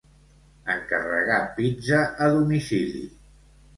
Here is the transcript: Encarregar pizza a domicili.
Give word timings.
Encarregar 0.75 1.39
pizza 1.59 2.01
a 2.17 2.27
domicili. 2.39 3.05